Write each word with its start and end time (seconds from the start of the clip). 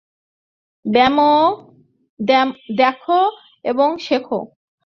দ্যাখো 2.77 3.21
এবং 3.65 3.89
শেখো। 3.99 4.39